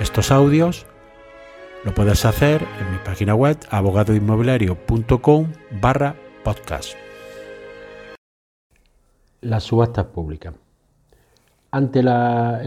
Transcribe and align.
estos 0.00 0.30
audios, 0.30 0.86
lo 1.84 1.92
puedes 1.92 2.24
hacer 2.24 2.62
en 2.62 2.92
mi 2.92 2.98
página 2.98 3.34
web 3.34 3.56
abogadoinmobiliario.com 3.70 5.52
barra 5.80 6.14
podcast. 6.44 6.94
Las 9.40 9.64
subastas 9.64 10.06
públicas. 10.06 10.54
Ante 11.70 12.00
el 12.00 12.08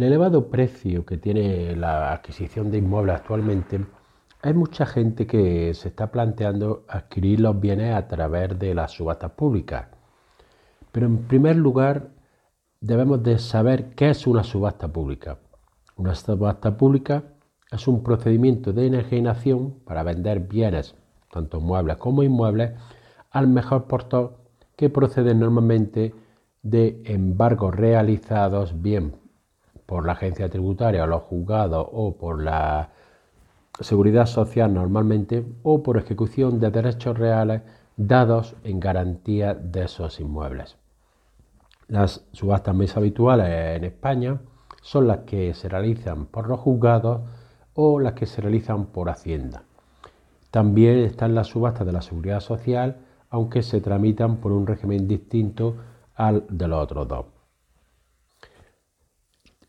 elevado 0.03 0.49
precio 0.49 1.05
que 1.05 1.17
tiene 1.17 1.75
la 1.75 2.11
adquisición 2.11 2.69
de 2.69 2.79
inmuebles 2.79 3.15
actualmente, 3.15 3.85
hay 4.41 4.53
mucha 4.53 4.85
gente 4.85 5.25
que 5.25 5.73
se 5.73 5.87
está 5.87 6.11
planteando 6.11 6.85
adquirir 6.87 7.39
los 7.39 7.59
bienes 7.59 7.95
a 7.95 8.07
través 8.07 8.57
de 8.59 8.75
las 8.75 8.91
subastas 8.91 9.31
públicas. 9.31 9.87
Pero 10.91 11.05
en 11.07 11.19
primer 11.27 11.55
lugar, 11.55 12.09
debemos 12.81 13.23
de 13.23 13.39
saber 13.39 13.95
qué 13.95 14.09
es 14.09 14.27
una 14.27 14.43
subasta 14.43 14.87
pública. 14.87 15.37
Una 16.01 16.15
subasta 16.15 16.77
pública 16.77 17.25
es 17.71 17.87
un 17.87 18.01
procedimiento 18.01 18.73
de 18.73 18.87
enajenación 18.87 19.75
para 19.85 20.01
vender 20.01 20.39
bienes, 20.39 20.95
tanto 21.31 21.61
muebles 21.61 21.97
como 21.97 22.23
inmuebles, 22.23 22.71
al 23.29 23.47
mejor 23.47 23.85
portor 23.85 24.39
que 24.75 24.89
procede 24.89 25.35
normalmente 25.35 26.15
de 26.63 27.03
embargos 27.05 27.75
realizados 27.75 28.81
bien 28.81 29.15
por 29.85 30.07
la 30.07 30.13
agencia 30.13 30.49
tributaria 30.49 31.03
o 31.03 31.05
los 31.07 31.21
juzgados 31.21 31.87
o 31.91 32.17
por 32.17 32.41
la 32.41 32.89
seguridad 33.79 34.25
social 34.25 34.73
normalmente 34.73 35.45
o 35.61 35.83
por 35.83 35.97
ejecución 35.97 36.59
de 36.59 36.71
derechos 36.71 37.15
reales 37.15 37.61
dados 37.95 38.55
en 38.63 38.79
garantía 38.79 39.53
de 39.53 39.83
esos 39.83 40.19
inmuebles. 40.19 40.77
Las 41.87 42.25
subastas 42.31 42.73
más 42.73 42.97
habituales 42.97 43.77
en 43.77 43.83
España 43.83 44.39
son 44.81 45.07
las 45.07 45.19
que 45.19 45.53
se 45.53 45.69
realizan 45.69 46.25
por 46.25 46.47
los 46.47 46.59
juzgados 46.59 47.21
o 47.73 47.99
las 47.99 48.13
que 48.13 48.25
se 48.25 48.41
realizan 48.41 48.87
por 48.87 49.09
Hacienda. 49.09 49.63
También 50.51 50.97
están 50.99 51.33
las 51.33 51.47
subastas 51.47 51.85
de 51.85 51.93
la 51.93 52.01
Seguridad 52.01 52.41
Social, 52.41 52.97
aunque 53.29 53.63
se 53.63 53.79
tramitan 53.79 54.37
por 54.37 54.51
un 54.51 54.67
régimen 54.67 55.07
distinto 55.07 55.77
al 56.15 56.45
de 56.49 56.67
los 56.67 56.83
otros 56.83 57.07
dos. 57.07 57.25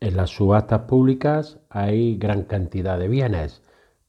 En 0.01 0.17
las 0.17 0.31
subastas 0.31 0.81
públicas 0.81 1.59
hay 1.69 2.17
gran 2.17 2.43
cantidad 2.43 2.99
de 2.99 3.07
bienes, 3.07 3.61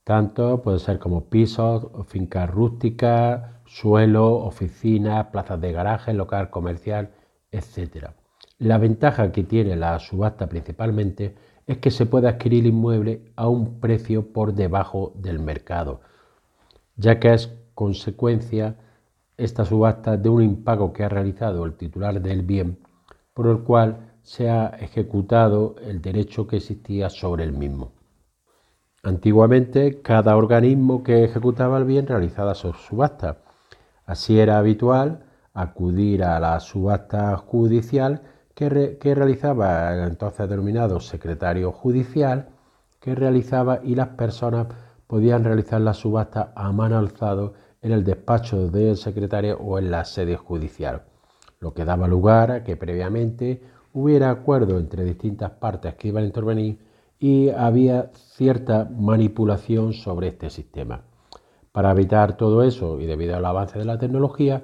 tanto 0.02 0.60
puede 0.60 0.80
ser 0.80 0.98
como 0.98 1.27
pisos, 1.27 1.86
fincas 2.08 2.50
rústicas, 2.50 3.42
suelo, 3.64 4.34
oficinas, 4.34 5.27
plazas 5.27 5.60
de 5.60 5.72
garaje, 5.72 6.12
local 6.12 6.50
comercial, 6.50 7.12
etc. 7.52 8.10
La 8.58 8.78
ventaja 8.78 9.33
que 9.33 9.42
tiene 9.42 9.74
la 9.74 9.98
subasta 9.98 10.48
principalmente 10.48 11.34
es 11.66 11.78
que 11.78 11.91
se 11.91 12.06
puede 12.06 12.28
adquirir 12.28 12.64
el 12.64 12.70
inmueble 12.70 13.33
a 13.36 13.48
un 13.48 13.80
precio 13.80 14.33
por 14.33 14.55
debajo 14.55 15.12
del 15.16 15.41
mercado, 15.41 16.00
ya 16.97 17.19
que 17.19 17.34
es 17.34 17.52
consecuencia 17.75 18.77
esta 19.36 19.64
subasta 19.64 20.16
de 20.16 20.28
un 20.28 20.43
impago 20.43 20.93
que 20.93 21.03
ha 21.03 21.09
realizado 21.09 21.64
el 21.64 21.75
titular 21.75 22.20
del 22.20 22.43
bien, 22.43 22.78
por 23.32 23.48
el 23.48 23.59
cual 23.62 24.12
se 24.22 24.48
ha 24.48 24.69
ejecutado 24.78 25.75
el 25.82 26.00
derecho 26.00 26.47
que 26.47 26.56
existía 26.56 27.10
sobre 27.10 27.43
el 27.43 27.53
mismo. 27.53 27.93
Antiguamente, 29.03 30.00
cada 30.00 30.37
organismo 30.37 31.03
que 31.03 31.25
ejecutaba 31.25 31.76
el 31.78 31.84
bien 31.84 32.06
realizaba 32.06 32.54
su 32.54 32.72
subasta. 32.72 33.38
Así 34.06 34.38
era 34.38 34.59
habitual 34.59 35.25
acudir 35.53 36.25
a 36.25 36.38
la 36.41 36.59
subasta 36.60 37.37
judicial 37.37 38.22
que, 38.54 39.15
realizaba 39.15 39.92
el 39.94 40.09
entonces 40.09 40.48
denominado 40.48 41.00
secretario 41.00 41.72
judicial, 41.72 42.48
que 43.00 43.15
realizaba 43.15 43.81
y 43.82 43.94
las 43.97 44.09
personas 44.10 44.69
podían 45.06 45.44
realizar 45.44 45.81
la 45.81 45.92
subasta 45.92 46.53
a 46.54 46.72
mano 46.72 46.97
alzado 46.98 47.54
en 47.82 47.93
el 47.93 48.04
despacho 48.04 48.69
del 48.69 48.97
secretario 48.97 49.59
o 49.59 49.78
en 49.78 49.91
la 49.91 50.04
sede 50.04 50.37
judicial, 50.37 51.03
lo 51.60 51.75
que 51.75 51.84
daba 51.84 52.09
lugar 52.09 52.50
a 52.50 52.64
que 52.64 52.76
previamente 52.76 53.62
hubiera 53.93 54.31
acuerdo 54.31 54.78
entre 54.78 55.04
distintas 55.04 55.50
partes 55.50 55.94
que 55.94 56.09
iban 56.09 56.25
a 56.25 56.26
intervenir 56.26 56.78
y 57.19 57.50
había 57.50 58.10
cierta 58.14 58.88
manipulación 58.91 59.93
sobre 59.93 60.28
este 60.28 60.50
sistema. 60.50 61.03
Para 61.72 61.91
evitar 61.91 62.37
todo 62.37 62.62
eso 62.62 63.00
y 63.00 63.06
debido 63.06 63.37
al 63.37 63.44
avance 63.44 63.78
de 63.78 63.84
la 63.84 63.98
tecnología, 63.98 64.62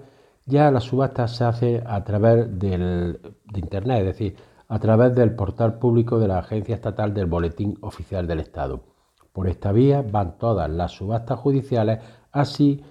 ya 0.50 0.70
la 0.70 0.80
subasta 0.80 1.26
se 1.28 1.44
hace 1.44 1.82
a 1.86 2.04
través 2.04 2.58
del, 2.58 3.20
de 3.52 3.60
Internet, 3.60 4.00
es 4.00 4.06
decir, 4.06 4.36
a 4.68 4.78
través 4.78 5.14
del 5.14 5.34
portal 5.34 5.78
público 5.78 6.18
de 6.18 6.28
la 6.28 6.38
Agencia 6.38 6.74
Estatal 6.74 7.14
del 7.14 7.26
Boletín 7.26 7.78
Oficial 7.80 8.26
del 8.26 8.40
Estado. 8.40 8.82
Por 9.32 9.48
esta 9.48 9.72
vía 9.72 10.02
van 10.02 10.38
todas 10.38 10.68
las 10.68 10.92
subastas 10.92 11.38
judiciales, 11.38 12.00
así 12.32 12.82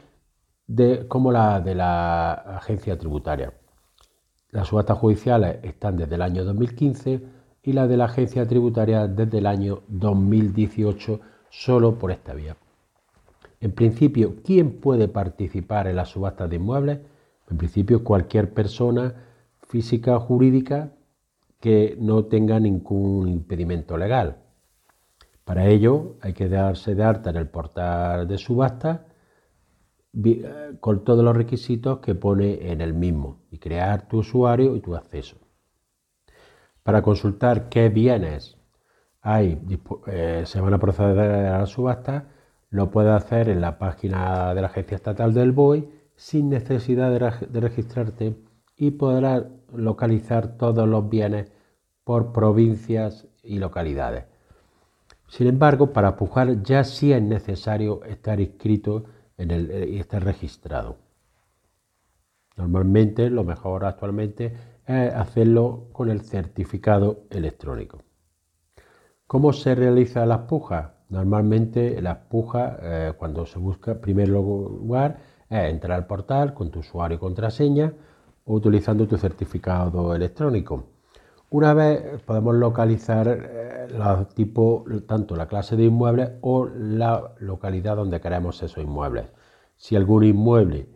de, 0.67 1.07
como 1.07 1.31
las 1.31 1.63
de 1.63 1.75
la 1.75 2.31
agencia 2.31 2.97
tributaria. 2.97 3.53
Las 4.51 4.67
subastas 4.67 4.97
judiciales 4.97 5.59
están 5.63 5.97
desde 5.97 6.15
el 6.15 6.21
año 6.21 6.43
2015 6.43 7.21
y 7.63 7.73
las 7.73 7.87
de 7.87 7.97
la 7.97 8.05
agencia 8.05 8.47
tributaria 8.47 9.07
desde 9.07 9.37
el 9.37 9.45
año 9.45 9.83
2018 9.89 11.19
solo 11.49 11.95
por 11.95 12.11
esta 12.11 12.33
vía. 12.33 12.55
En 13.61 13.73
principio, 13.73 14.35
¿quién 14.43 14.79
puede 14.79 15.07
participar 15.07 15.87
en 15.87 15.97
las 15.97 16.09
subastas 16.09 16.49
de 16.49 16.55
inmuebles? 16.55 16.99
En 17.49 17.57
principio, 17.57 18.03
cualquier 18.03 18.53
persona 18.53 19.15
física 19.67 20.15
o 20.17 20.19
jurídica 20.19 20.93
que 21.59 21.97
no 21.99 22.25
tenga 22.25 22.59
ningún 22.59 23.27
impedimento 23.27 23.97
legal. 23.97 24.37
Para 25.43 25.67
ello 25.67 26.17
hay 26.21 26.33
que 26.33 26.47
darse 26.47 26.95
de 26.95 27.03
alta 27.03 27.31
en 27.31 27.37
el 27.37 27.47
portal 27.47 28.27
de 28.27 28.37
subasta 28.37 29.07
eh, 30.23 30.73
con 30.79 31.03
todos 31.03 31.23
los 31.23 31.35
requisitos 31.35 31.99
que 31.99 32.15
pone 32.15 32.71
en 32.71 32.81
el 32.81 32.93
mismo 32.93 33.41
y 33.51 33.57
crear 33.57 34.07
tu 34.07 34.19
usuario 34.19 34.75
y 34.75 34.81
tu 34.81 34.95
acceso. 34.95 35.37
Para 36.83 37.01
consultar 37.01 37.69
qué 37.69 37.89
bienes 37.89 38.57
hay, 39.21 39.59
eh, 40.07 40.43
se 40.45 40.61
van 40.61 40.73
a 40.73 40.79
proceder 40.79 41.19
a 41.19 41.59
la 41.59 41.65
subasta, 41.65 42.29
lo 42.69 42.89
puede 42.89 43.11
hacer 43.11 43.49
en 43.49 43.61
la 43.61 43.77
página 43.77 44.53
de 44.53 44.61
la 44.61 44.67
Agencia 44.67 44.95
Estatal 44.95 45.33
del 45.33 45.51
BOE 45.51 45.98
sin 46.19 46.49
necesidad 46.49 47.11
de, 47.11 47.59
registrarte 47.61 48.35
y 48.75 48.91
podrás 48.91 49.45
localizar 49.73 50.57
todos 50.57 50.85
los 50.85 51.07
bienes 51.07 51.49
por 52.03 52.33
provincias 52.33 53.29
y 53.41 53.57
localidades. 53.57 54.25
Sin 55.29 55.47
embargo, 55.47 55.93
para 55.93 56.17
pujar 56.17 56.61
ya 56.61 56.83
sí 56.83 57.13
es 57.13 57.21
necesario 57.21 58.03
estar 58.03 58.41
inscrito 58.41 59.05
el, 59.37 59.87
y 59.93 59.97
estar 59.97 60.21
registrado. 60.21 60.97
Normalmente, 62.57 63.29
lo 63.29 63.45
mejor 63.45 63.85
actualmente 63.85 64.53
es 64.85 65.13
hacerlo 65.13 65.87
con 65.93 66.09
el 66.09 66.19
certificado 66.19 67.23
electrónico. 67.29 67.99
¿Cómo 69.25 69.53
se 69.53 69.73
realiza 69.73 70.25
las 70.25 70.39
pujas? 70.39 70.91
Normalmente 71.07 72.01
las 72.01 72.17
pujas, 72.17 72.77
eh, 72.81 73.13
cuando 73.17 73.45
se 73.45 73.57
busca, 73.57 73.91
en 73.91 74.01
primer 74.01 74.27
lugar, 74.27 75.28
es 75.49 75.69
entrar 75.69 75.97
al 75.97 76.07
portal 76.07 76.53
con 76.53 76.69
tu 76.71 76.79
usuario 76.79 77.17
y 77.17 77.19
contraseña 77.19 77.93
o 78.45 78.53
utilizando 78.53 79.07
tu 79.07 79.17
certificado 79.17 80.15
electrónico. 80.15 80.85
Una 81.51 81.73
vez 81.73 82.21
podemos 82.23 82.55
localizar 82.55 83.27
eh, 83.27 83.87
tipo, 84.35 84.85
tanto 85.07 85.35
la 85.35 85.47
clase 85.47 85.75
de 85.75 85.85
inmuebles 85.85 86.31
o 86.41 86.67
la 86.67 87.33
localidad 87.39 87.95
donde 87.95 88.21
queremos 88.21 88.61
esos 88.61 88.83
inmuebles. 88.83 89.25
Si 89.75 89.95
algún 89.95 90.23
inmueble 90.25 90.87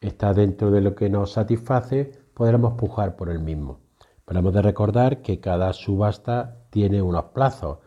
está 0.00 0.34
dentro 0.34 0.70
de 0.70 0.82
lo 0.82 0.94
que 0.94 1.10
nos 1.10 1.32
satisface, 1.32 2.12
podremos 2.34 2.74
pujar 2.74 3.16
por 3.16 3.28
el 3.28 3.40
mismo. 3.40 3.80
Pero 4.24 4.38
hemos 4.38 4.54
de 4.54 4.62
recordar 4.62 5.20
que 5.22 5.40
cada 5.40 5.72
subasta 5.72 6.58
tiene 6.70 7.02
unos 7.02 7.24
plazos 7.34 7.78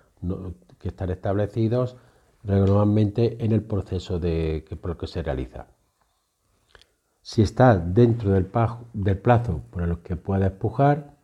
que 0.78 0.90
están 0.90 1.10
establecidos 1.12 1.96
regularmente 2.44 3.44
en 3.44 3.52
el 3.52 3.64
proceso 3.64 4.20
de, 4.20 4.66
por 4.82 4.92
el 4.92 4.98
que 4.98 5.08
se 5.08 5.24
realiza. 5.24 5.68
Si 7.27 7.42
está 7.42 7.75
dentro 7.75 8.33
del, 8.33 8.45
plazo 8.45 9.62
por 9.72 9.81
el 9.81 9.98
que 10.04 10.16
puedes 10.16 10.51
pujar, 10.51 11.16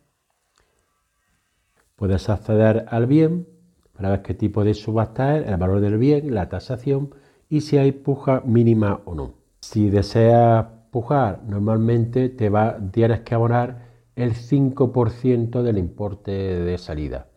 puedes 1.95 2.27
acceder 2.27 2.85
al 2.89 3.05
bien. 3.05 3.47
para 3.93 4.09
ver 4.09 4.23
qué 4.23 4.33
tipo 4.33 4.63
de 4.63 4.73
subasta 4.73 5.37
es, 5.37 5.47
el 5.47 5.57
valor 5.57 5.79
del 5.79 5.99
bien, 5.99 6.33
la 6.33 6.49
tasación 6.49 7.13
y 7.49 7.61
si 7.61 7.77
hay 7.77 7.91
puja 7.91 8.41
mínima 8.43 9.01
o 9.05 9.13
no. 9.13 9.33
Si 9.59 9.91
deseas 9.91 10.65
pujar, 10.89 11.43
normalmente 11.43 12.29
te 12.29 12.49
va, 12.49 12.79
tienes 12.91 13.19
que 13.19 13.35
abonar 13.35 13.85
el 14.15 14.33
5% 14.33 15.61
del 15.61 15.77
importe 15.77 16.31
de 16.31 16.79
salida. 16.79 17.27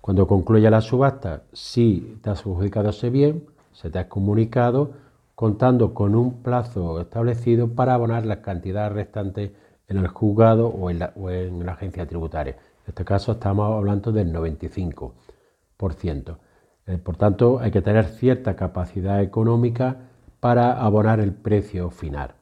Cuando 0.00 0.26
concluya 0.26 0.70
la 0.70 0.80
subasta, 0.80 1.42
si 1.52 2.18
te 2.22 2.30
has 2.30 2.40
adjudicado 2.40 2.88
ese 2.88 3.10
bien, 3.10 3.44
se 3.72 3.90
te 3.90 3.98
ha 3.98 4.08
comunicado 4.08 4.92
contando 5.38 5.94
con 5.94 6.16
un 6.16 6.42
plazo 6.42 7.00
establecido 7.00 7.68
para 7.68 7.94
abonar 7.94 8.26
las 8.26 8.38
cantidades 8.38 8.92
restantes 8.92 9.52
en 9.86 9.98
el 9.98 10.08
juzgado 10.08 10.66
o 10.66 10.90
en, 10.90 10.98
la, 10.98 11.12
agencia 11.70 12.08
tributaria. 12.08 12.54
En 12.54 12.88
este 12.88 13.04
caso 13.04 13.30
estamos 13.30 13.72
hablando 13.72 14.10
del 14.10 14.32
95%. 14.32 16.38
Eh, 16.88 16.98
por 16.98 17.16
tanto, 17.16 17.60
hay 17.60 17.70
que 17.70 17.82
tener 17.82 18.06
cierta 18.06 18.56
capacidad 18.56 19.22
económica 19.22 20.08
para 20.40 20.72
abonar 20.72 21.20
el 21.20 21.32
precio 21.32 21.90
final. 21.90 22.34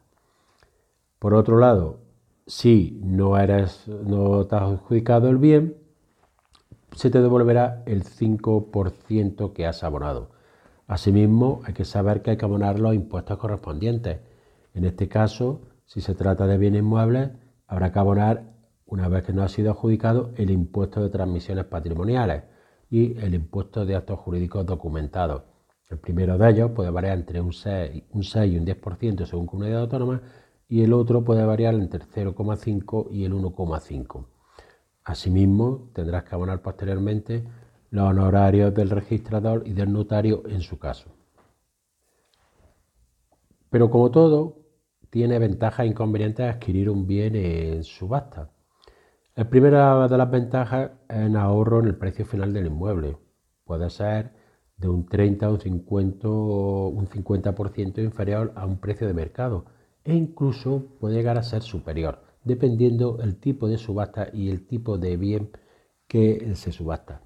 Por 1.18 1.34
otro 1.34 1.58
lado, 1.58 1.98
si 2.46 2.98
no, 3.04 3.36
eres, 3.36 3.86
no 3.88 4.40
adjudicado 4.40 5.28
el 5.28 5.36
bien, 5.36 5.76
se 6.92 7.10
te 7.10 7.20
devolverá 7.20 7.82
el 7.84 8.04
5% 8.04 9.52
que 9.52 9.66
has 9.66 9.84
abonado. 9.84 10.30
Asimismo, 10.86 11.62
hay 11.64 11.74
que 11.74 11.84
saber 11.84 12.22
que 12.22 12.30
hay 12.32 12.36
que 12.36 12.44
abonar 12.44 12.78
los 12.78 12.94
impuestos 12.94 13.38
correspondientes. 13.38 14.20
En 14.74 14.84
este 14.84 15.08
caso, 15.08 15.62
si 15.84 16.00
se 16.00 16.14
trata 16.14 16.46
de 16.46 16.58
bienes 16.58 16.80
inmuebles, 16.80 17.30
habrá 17.66 17.92
que 17.92 17.98
abonar, 17.98 18.54
una 18.86 19.08
vez 19.08 19.24
que 19.24 19.32
no 19.32 19.42
ha 19.42 19.48
sido 19.48 19.72
adjudicado, 19.72 20.30
el 20.36 20.50
impuesto 20.50 21.02
de 21.02 21.10
transmisiones 21.10 21.64
patrimoniales 21.64 22.44
y 22.88 23.18
el 23.18 23.34
impuesto 23.34 23.84
de 23.84 23.96
actos 23.96 24.20
jurídicos 24.20 24.64
documentados. 24.64 25.42
El 25.88 25.98
primero 25.98 26.38
de 26.38 26.50
ellos 26.50 26.70
puede 26.72 26.90
variar 26.90 27.16
entre 27.16 27.40
un 27.40 27.52
6, 27.52 28.04
un 28.10 28.22
6 28.22 28.52
y 28.52 28.58
un 28.58 28.66
10% 28.66 29.24
según 29.24 29.46
comunidad 29.46 29.82
autónoma 29.82 30.20
y 30.68 30.82
el 30.82 30.92
otro 30.92 31.24
puede 31.24 31.44
variar 31.44 31.74
entre 31.74 32.02
el 32.02 32.08
0,5 32.08 33.08
y 33.10 33.24
el 33.24 33.32
1,5. 33.32 34.26
Asimismo, 35.04 35.90
tendrás 35.92 36.24
que 36.24 36.34
abonar 36.34 36.60
posteriormente 36.60 37.44
los 37.96 38.10
honorarios 38.10 38.74
del 38.74 38.90
registrador 38.90 39.62
y 39.66 39.72
del 39.72 39.90
notario 39.90 40.42
en 40.46 40.60
su 40.60 40.78
caso. 40.78 41.10
Pero 43.70 43.90
como 43.90 44.10
todo, 44.10 44.58
tiene 45.10 45.38
ventajas 45.38 45.86
e 45.86 45.88
inconvenientes 45.88 46.46
adquirir 46.46 46.90
un 46.90 47.06
bien 47.06 47.34
en 47.36 47.82
subasta. 47.84 48.50
La 49.34 49.48
primera 49.48 50.08
de 50.08 50.18
las 50.18 50.30
ventajas 50.30 50.90
es 51.08 51.16
el 51.16 51.36
ahorro 51.36 51.80
en 51.80 51.86
el 51.86 51.96
precio 51.96 52.26
final 52.26 52.52
del 52.52 52.66
inmueble. 52.66 53.16
Puede 53.64 53.88
ser 53.88 54.32
de 54.76 54.88
un 54.88 55.06
30 55.06 55.48
o 55.48 55.54
un 55.54 55.60
50, 55.60 56.28
un 56.28 57.08
50% 57.08 58.04
inferior 58.04 58.52
a 58.56 58.66
un 58.66 58.78
precio 58.78 59.06
de 59.06 59.14
mercado 59.14 59.64
e 60.04 60.14
incluso 60.14 60.84
puede 61.00 61.16
llegar 61.16 61.38
a 61.38 61.42
ser 61.42 61.62
superior, 61.62 62.22
dependiendo 62.44 63.18
el 63.22 63.40
tipo 63.40 63.68
de 63.68 63.78
subasta 63.78 64.28
y 64.32 64.50
el 64.50 64.66
tipo 64.66 64.98
de 64.98 65.16
bien 65.16 65.50
que 66.06 66.54
se 66.54 66.72
subasta. 66.72 67.25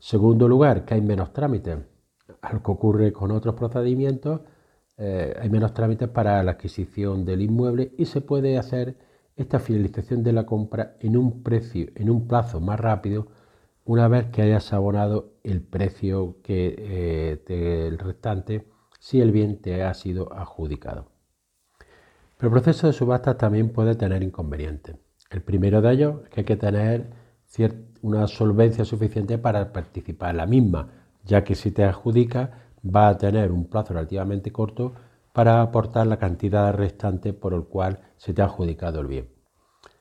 Segundo 0.00 0.48
lugar, 0.48 0.86
que 0.86 0.94
hay 0.94 1.02
menos 1.02 1.32
trámites. 1.32 1.78
Algo 2.40 2.62
que 2.62 2.70
ocurre 2.72 3.12
con 3.12 3.30
otros 3.30 3.54
procedimientos, 3.54 4.40
eh, 4.96 5.36
hay 5.38 5.50
menos 5.50 5.74
trámites 5.74 6.08
para 6.08 6.42
la 6.42 6.52
adquisición 6.52 7.24
del 7.26 7.42
inmueble 7.42 7.92
y 7.98 8.06
se 8.06 8.22
puede 8.22 8.56
hacer 8.56 8.96
esta 9.36 9.58
finalización 9.58 10.22
de 10.22 10.32
la 10.32 10.46
compra 10.46 10.96
en 11.00 11.16
un 11.18 11.42
precio, 11.42 11.88
en 11.94 12.10
un 12.10 12.26
plazo 12.26 12.60
más 12.60 12.80
rápido, 12.80 13.28
una 13.84 14.08
vez 14.08 14.26
que 14.30 14.40
hayas 14.42 14.72
abonado 14.72 15.34
el 15.44 15.60
precio 15.60 16.36
que 16.42 16.74
eh, 17.48 17.86
el 17.86 17.98
restante 17.98 18.66
si 18.98 19.20
el 19.20 19.32
bien 19.32 19.60
te 19.60 19.82
ha 19.82 19.92
sido 19.92 20.32
adjudicado. 20.32 21.08
Pero 22.38 22.48
el 22.48 22.62
proceso 22.62 22.86
de 22.86 22.94
subasta 22.94 23.36
también 23.36 23.70
puede 23.70 23.94
tener 23.96 24.22
inconvenientes. 24.22 24.96
El 25.30 25.42
primero 25.42 25.82
de 25.82 25.92
ellos 25.92 26.22
es 26.24 26.30
que 26.30 26.40
hay 26.40 26.46
que 26.46 26.56
tener 26.56 27.10
una 28.02 28.26
solvencia 28.26 28.84
suficiente 28.84 29.38
para 29.38 29.72
participar 29.72 30.30
en 30.30 30.36
la 30.36 30.46
misma, 30.46 30.88
ya 31.24 31.42
que 31.42 31.54
si 31.54 31.70
te 31.70 31.84
adjudica 31.84 32.50
va 32.84 33.08
a 33.08 33.18
tener 33.18 33.52
un 33.52 33.66
plazo 33.66 33.94
relativamente 33.94 34.52
corto 34.52 34.92
para 35.32 35.60
aportar 35.60 36.06
la 36.06 36.18
cantidad 36.18 36.72
restante 36.74 37.32
por 37.32 37.54
el 37.54 37.64
cual 37.64 38.00
se 38.16 38.32
te 38.32 38.42
ha 38.42 38.46
adjudicado 38.46 39.00
el 39.00 39.06
bien. 39.06 39.28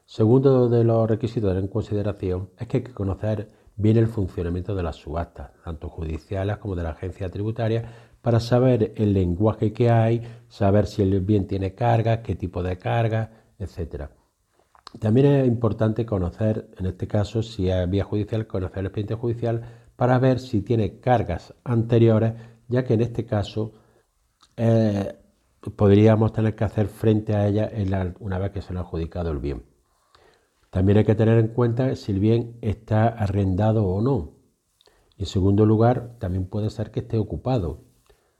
Segundo 0.05 0.69
de 0.69 0.83
los 0.83 1.07
requisitos 1.07 1.55
en 1.55 1.67
consideración 1.67 2.49
es 2.57 2.67
que 2.67 2.77
hay 2.77 2.83
que 2.83 2.93
conocer 2.93 3.47
bien 3.75 3.97
el 3.97 4.07
funcionamiento 4.07 4.75
de 4.75 4.83
las 4.83 4.95
subastas, 4.95 5.51
tanto 5.63 5.87
judiciales 5.87 6.57
como 6.57 6.75
de 6.75 6.83
la 6.83 6.91
agencia 6.91 7.29
tributaria, 7.29 8.09
para 8.21 8.39
saber 8.39 8.93
el 8.97 9.13
lenguaje 9.13 9.71
que 9.71 9.89
hay, 9.89 10.21
saber 10.49 10.87
si 10.87 11.01
el 11.01 11.21
bien 11.21 11.47
tiene 11.47 11.73
carga, 11.73 12.21
qué 12.21 12.35
tipo 12.35 12.61
de 12.63 12.77
carga, 12.77 13.31
etcétera. 13.57 14.09
También 14.97 15.27
es 15.27 15.47
importante 15.47 16.05
conocer, 16.05 16.71
en 16.77 16.87
este 16.87 17.07
caso, 17.07 17.43
si 17.43 17.69
es 17.69 17.89
vía 17.89 18.03
judicial, 18.03 18.47
conocer 18.47 18.79
el 18.79 18.85
expediente 18.87 19.15
judicial 19.15 19.61
para 19.95 20.17
ver 20.17 20.39
si 20.39 20.61
tiene 20.61 20.99
cargas 20.99 21.53
anteriores, 21.63 22.33
ya 22.67 22.83
que 22.83 22.95
en 22.95 23.01
este 23.01 23.25
caso 23.25 23.73
eh, 24.57 25.15
podríamos 25.75 26.33
tener 26.33 26.55
que 26.55 26.63
hacer 26.63 26.87
frente 26.87 27.35
a 27.35 27.47
ella 27.47 27.69
una 28.19 28.39
vez 28.39 28.51
que 28.51 28.61
se 28.61 28.73
nos 28.73 28.83
ha 28.83 28.87
adjudicado 28.87 29.31
el 29.31 29.39
bien. 29.39 29.63
También 30.71 30.99
hay 30.99 31.03
que 31.03 31.15
tener 31.15 31.37
en 31.37 31.49
cuenta 31.49 31.95
si 31.95 32.11
el 32.11 32.19
bien 32.19 32.57
está 32.61 33.07
arrendado 33.07 33.85
o 33.85 34.01
no. 34.01 34.37
En 35.17 35.25
segundo 35.25 35.65
lugar, 35.65 36.17
también 36.19 36.45
puede 36.47 36.69
ser 36.69 36.91
que 36.91 37.01
esté 37.01 37.17
ocupado. 37.17 37.83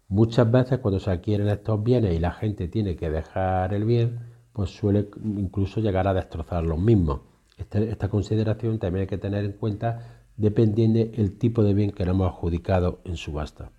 Muchas 0.08 0.50
veces 0.50 0.80
cuando 0.80 1.00
se 1.00 1.12
adquieren 1.12 1.48
estos 1.50 1.84
bienes 1.84 2.16
y 2.16 2.20
la 2.20 2.32
gente 2.32 2.68
tiene 2.68 2.96
que 2.96 3.10
dejar 3.10 3.74
el 3.74 3.86
bien, 3.86 4.39
pues 4.54 4.72
suele 4.72 5.10
incluso 5.24 5.80
llegar 5.80 6.08
a 6.08 6.14
destrozar 6.14 6.64
los 6.64 6.80
mismos. 6.80 7.22
Este, 7.58 7.90
esta, 7.90 8.08
consideración 8.08 8.80
también 8.80 9.02
hay 9.02 9.08
que 9.08 9.18
tener 9.18 9.44
en 9.44 9.54
cuenta 9.54 10.24
dependiendo 10.38 11.00
del 11.00 11.38
tipo 11.38 11.64
de 11.64 11.74
bien 11.74 11.92
que 11.92 12.06
le 12.06 12.12
hemos 12.12 12.28
adjudicado 12.28 13.02
en 13.04 13.18
subasta. 13.18 13.72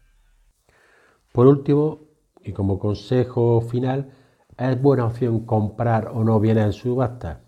Por 1.33 1.47
último, 1.47 2.01
y 2.43 2.53
como 2.53 2.79
consejo 2.79 3.61
final, 3.63 4.11
¿es 4.59 4.81
buena 4.81 5.07
opción 5.07 5.47
comprar 5.47 6.09
o 6.09 6.25
no 6.25 6.39
bienes 6.41 6.67
en 6.67 6.73
subasta? 6.73 7.41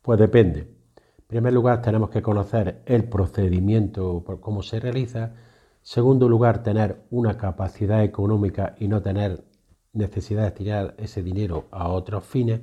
Pues 0.00 0.18
depende. 0.18 0.60
En 0.60 1.26
primer 1.26 1.52
lugar, 1.52 1.82
tenemos 1.82 2.10
que 2.10 2.22
conocer 2.22 2.82
el 2.86 3.08
procedimiento, 3.08 4.22
por 4.24 4.40
cómo 4.40 4.62
se 4.62 4.80
realiza. 4.80 5.24
En 5.24 5.34
segundo 5.82 6.28
lugar, 6.28 6.62
tener 6.62 7.02
una 7.10 7.36
capacidad 7.36 8.02
económica 8.02 8.74
y 8.78 8.88
no 8.88 9.02
tener 9.02 9.44
necesidad 9.94 10.44
de 10.44 10.50
tirar 10.50 10.94
ese 10.98 11.22
dinero 11.22 11.66
a 11.70 11.88
otros 11.88 12.24
fines. 12.24 12.60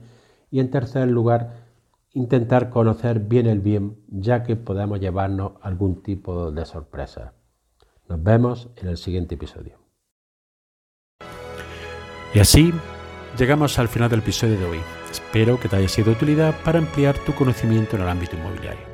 Y 0.50 0.60
en 0.60 0.70
tercer 0.70 1.08
lugar, 1.08 1.72
intentar 2.14 2.70
conocer 2.70 3.20
bien 3.20 3.48
el 3.48 3.60
bien, 3.60 3.98
ya 4.08 4.44
que 4.44 4.56
podemos 4.56 5.00
llevarnos 5.00 5.54
algún 5.62 6.04
tipo 6.04 6.52
de 6.52 6.66
sorpresa. 6.66 7.34
Nos 8.08 8.22
vemos 8.22 8.70
en 8.76 8.90
el 8.90 8.98
siguiente 8.98 9.36
episodio. 9.36 9.80
Y 12.34 12.40
así 12.40 12.74
llegamos 13.38 13.80
al 13.80 13.88
final 13.88 14.10
del 14.10 14.20
episodio 14.20 14.58
de 14.58 14.66
hoy. 14.66 14.80
Espero 15.10 15.60
que 15.60 15.68
te 15.68 15.78
haya 15.78 15.88
sido 15.88 16.08
de 16.08 16.18
utilidad 16.18 16.56
para 16.64 16.80
ampliar 16.80 17.18
tu 17.26 17.34
conocimiento 17.34 17.96
en 17.96 18.04
el 18.04 18.10
ámbito 18.10 18.36
inmobiliario. 18.36 18.92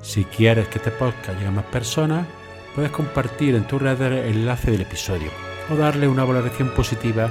Si 0.00 0.24
quieres 0.24 0.68
que 0.68 0.78
este 0.78 0.92
podcast 0.92 1.36
llegue 1.36 1.48
a 1.48 1.50
más 1.50 1.64
personas, 1.64 2.26
puedes 2.74 2.90
compartir 2.90 3.54
en 3.54 3.66
tu 3.66 3.78
red 3.78 4.00
el 4.00 4.36
enlace 4.36 4.70
del 4.70 4.82
episodio 4.82 5.30
o 5.70 5.76
darle 5.76 6.06
una 6.06 6.24
valoración 6.24 6.70
positiva 6.74 7.30